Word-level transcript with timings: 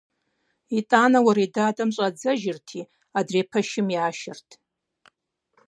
ИтӀанэ 0.77 1.19
уэредадэм 1.25 1.89
щӀадзэжырти, 1.95 2.81
адрей 3.17 3.45
пэшым 3.51 3.87
яшэрт. 4.05 4.49